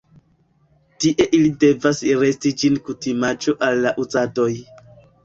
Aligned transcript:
Tie 1.03 1.27
ili 1.39 1.51
devas 1.63 2.01
resti 2.21 2.53
ĝis 2.63 2.79
kutimiĝo 2.87 3.55
al 3.69 3.79
la 3.85 3.93
uzadoj. 4.05 4.49